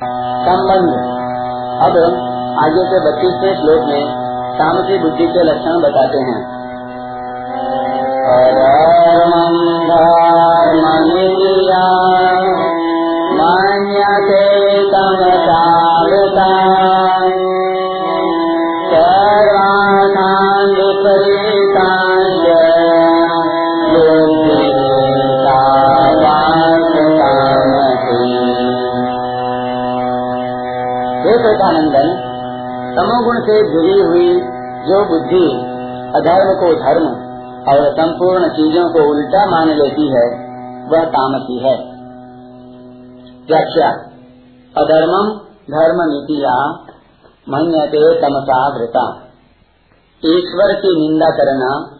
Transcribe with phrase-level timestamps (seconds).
[0.00, 0.92] संबंध
[1.86, 1.96] अब
[2.62, 4.04] आगे के बत्तीसवें श्लोक में
[4.58, 6.38] काम की बुद्धि के लक्षण बताते हैं।
[31.20, 32.08] विवेकानंदन
[32.96, 34.40] तमोगुण से जुड़ी हुई
[34.88, 35.46] जो बुद्धि,
[36.16, 37.06] अधर्म को धर्म
[37.72, 40.24] और संपूर्ण चीज़ों को उल्टा मान लेती है,
[40.88, 41.74] वह तामसी है।
[43.46, 43.88] व्याख्या,
[44.76, 45.28] अधर्मम
[45.70, 46.54] धर्म नीतिया
[47.48, 49.18] मन्यते तमसा वृता
[50.24, 51.96] ईश्वर की निंदा करना,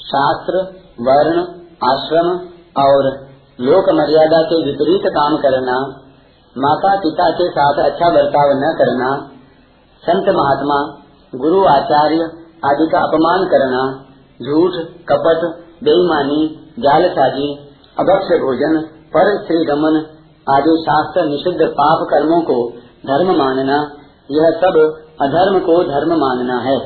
[0.00, 0.58] शास्त्र,
[1.00, 1.38] वर्ण,
[1.90, 2.28] आश्रम
[2.82, 3.08] और
[3.60, 6.03] लोक मर्यादा के विपरीत काम करना
[6.58, 9.16] माता पिता के साथ अच्छा बर्ताव न करना,
[10.02, 11.02] संत महात्मा,
[11.34, 12.20] गुरु आचार्य
[12.64, 14.04] आदि का अपमान करना,
[14.42, 14.72] झूठ,
[15.12, 16.46] कपट, बेईमानी,
[16.78, 17.54] जालसाजी,
[17.98, 18.80] अभक्ष भोजन,
[19.16, 20.06] पर श्री गमन
[20.50, 22.70] आदि शास्त्र निषिद्ध पाप कर्मों को
[23.06, 23.90] धर्म मानना,
[24.30, 26.78] यह सब अधर्म को धर्म मानना है।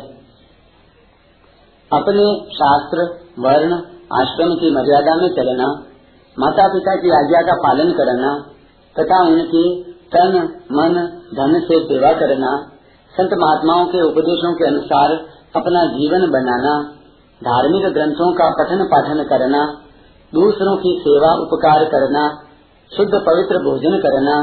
[1.92, 2.98] अपने शास्त्र,
[3.38, 3.72] वर्ण,
[4.20, 5.66] आश्रम की मर्यादा में चलना,
[6.38, 8.54] माता पिता की आज्ञा का पालन करना
[8.96, 9.82] तथा उनकी
[10.14, 10.94] तन, मन,
[11.34, 12.70] धन से सेवा करना,
[13.16, 15.12] संत महात्माओं के उपदेशों के अनुसार
[15.56, 16.82] अपना जीवन बनाना,
[17.44, 19.64] धार्मिक ग्रंथों का पठन पाठन करना,
[20.34, 22.28] दूसरों की सेवा उपकार करना,
[22.96, 24.36] शुद्ध पवित्र भोजन करना,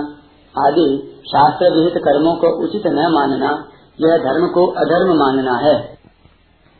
[0.68, 3.66] आदि शास्त्र विहित कर्मों को उचित न मानना,
[4.02, 5.80] यह धर्म को अधर्म मानना है।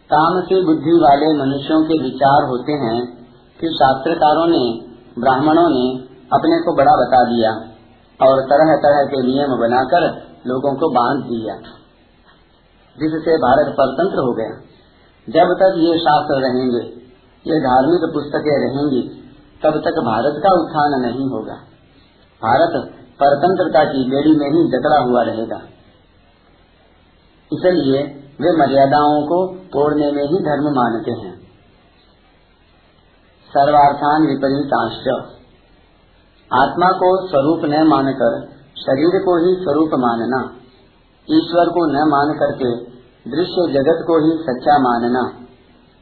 [0.10, 3.26] काम से बुद्धि वाले मनुष्यों के विचार होते हैं
[3.62, 4.82] कि शास्त्रकारों ने,
[5.20, 7.52] ब्राह्मणों ने अपने को बड़ा बता दिया
[8.28, 10.02] और तरह तरह के नियम बनाकर
[10.48, 11.56] लोगों को बाँध दिया,
[13.00, 14.62] जिससे भारत परतंत्र हो गया।
[15.30, 16.88] जब तक ये शास्त्र रहेंगे,
[17.52, 19.02] ये धार्मिक पुस्तकें रहेंगी,
[19.64, 21.54] तब तक भारत का उत्थान नहीं होगा।
[22.44, 22.90] भारत
[23.24, 25.58] परतंत्रता की बेड़ी में ही जकड़ा हुआ रहेगा।
[27.54, 28.04] इसलिए
[28.42, 31.40] वे मर्यादाओं को तोड़ने में ही धर्म मानते हैं।
[33.48, 34.94] सर्वार्थान विपरीतांश
[36.54, 38.46] आत्मा को स्वरूप न मानकर,
[38.78, 40.52] शरीर को ही स्वरूप मानना,
[41.32, 42.76] ईश्वर को न मान करके
[43.32, 45.32] दृश्य जगत को ही सच्चा मानना,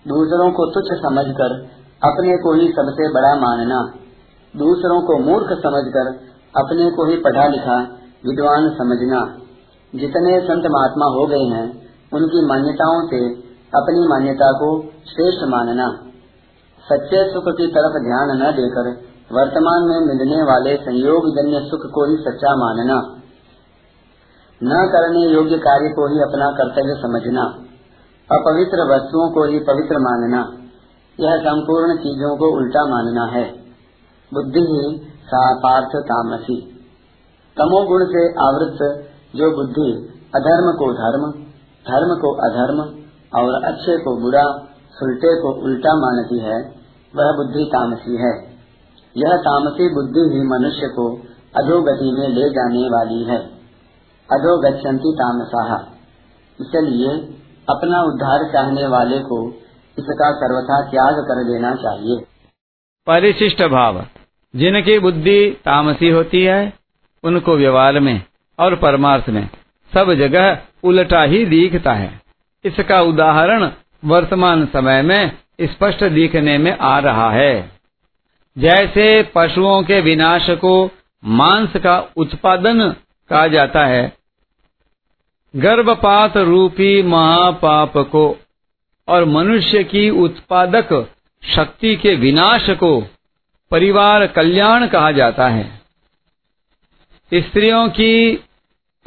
[0.08, 1.64] दूसरों को तुच्छ समझकर
[2.09, 3.94] अपने को ही सबसे बड़ा मानना,
[4.58, 6.08] दूसरों को मूर्ख समझकर
[6.58, 7.78] अपने को ही पढ़ा लिखा
[8.25, 9.38] विद्वान समझना।
[9.96, 13.34] जितने संत महात्मा हो गए हैं, उनकी मान्यताओं से
[13.75, 15.88] अपनी मान्यता को श्रेष्ठ मानना।
[16.92, 22.06] सच्चे सुख की तरफ़ ध्यान न देकर वर्तमान में मिलने वाले संयोग जन्य सुख को
[22.06, 22.97] ही सच्चा मानना,
[24.63, 27.45] न करने योग्य कार्य को ही अपना कर्तव्य समझना,
[28.29, 30.44] अपवित्र वस्तुओं को ही पवित्र मानना,
[31.19, 33.45] यह संपूर्ण चीज़ों को उल्टा मानना है।
[34.33, 36.62] बुद्धि ही पार्थ तामसी।
[37.57, 38.79] तमोगुण से आवृत
[39.35, 39.91] जो बुद्धि
[40.35, 41.31] अधर्म को धर्म
[41.85, 42.79] धर्म को अधर्म
[43.39, 44.44] और अच्छे को बुरा,
[44.91, 46.57] सुलटे को उल्टा मानती है,
[47.13, 48.53] वह बुद्धि तामसी है।
[49.18, 51.16] यह तामसी बुद्धि ही मनुष्य को
[51.56, 53.38] अधोगति में ले जाने वाली है।
[54.31, 55.75] अधोगछन्ति तामसाह
[56.62, 57.09] इसलिए
[57.69, 59.50] अपना उद्धार चाहने वाले को
[60.00, 62.18] इसका सर्वथा त्याग कर देना चाहिए।
[63.07, 64.06] परिशिष्ट भाव।
[64.56, 66.74] जिनकी बुद्धि तामसी होती है,
[67.24, 68.24] उनको व्यवहार में
[68.59, 69.50] और परमार्थ में
[69.94, 72.22] सब जगह उल्टा ही दिखता है।
[72.66, 73.72] इसका उदाहरण
[74.06, 75.31] वर्तमान समय में
[75.62, 77.82] स्पष्ट दिखने में आ रहा है।
[78.58, 80.91] जैसे पशुओं के विनाश को
[81.25, 82.90] मांस का उत्पादन
[83.30, 84.18] कहा जाता है।
[85.56, 88.38] गर्भपात रूपी महापाप को
[89.08, 91.12] और मनुष्य की उत्पादक
[91.56, 93.08] शक्ति के विनाश को
[93.72, 95.81] परिवार कल्याण कहा जाता है।
[97.34, 98.44] स्त्रियों की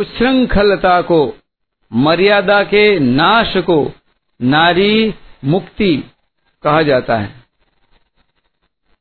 [0.01, 1.35] उच्छृंखलता को,
[1.93, 3.93] मर्यादा के नाश को
[4.43, 6.05] नारी मुक्ति
[6.63, 7.46] कहा जाता है।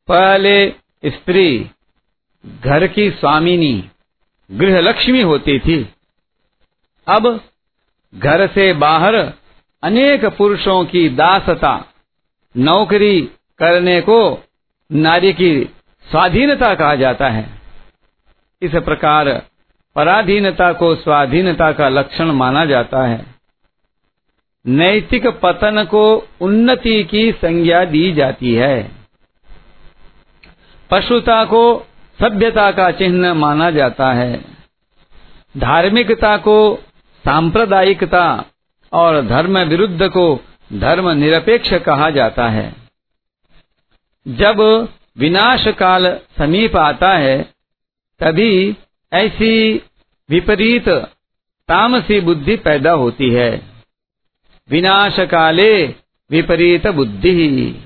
[0.07, 0.69] पहले
[1.05, 1.69] स्त्री
[2.63, 3.89] घर की स्वामिनी
[4.51, 5.89] गृह लक्ष्मी होती थी।
[7.07, 7.41] अब
[8.15, 9.15] घर से बाहर
[9.83, 11.85] अनेक पुरुषों की दासता,
[12.57, 13.21] नौकरी
[13.59, 14.43] करने को
[14.91, 15.69] नारी की
[16.11, 17.61] स्वाधीनता कहा जाता है।
[18.61, 19.45] इस प्रकार
[19.95, 23.25] पराधीनता को स्वाधीनता का लक्षण माना जाता है।
[24.67, 28.94] नैतिक पतन को उन्नति की संज्ञा दी जाती है।
[30.91, 31.87] पशुता को
[32.21, 34.45] सभ्यता का चिन्ह माना जाता है।
[35.57, 36.75] धार्मिकता को
[37.25, 38.45] सांप्रदायिकता
[38.93, 40.39] और धर्म विरुद्ध को
[40.73, 42.73] धर्म निरपेक्ष कहा जाता है।
[44.27, 47.43] जब विनाश काल समीप आता है,
[48.19, 48.77] तभी
[49.13, 49.73] ऐसी
[50.29, 50.89] विपरीत
[51.67, 53.61] तामसी बुद्धि पैदा होती है।
[54.69, 55.85] विनाश काले
[56.31, 57.79] विपरीत बुद्धि।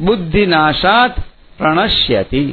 [0.00, 1.16] बुद्धि नाशात
[1.58, 2.44] प्रणश्यति।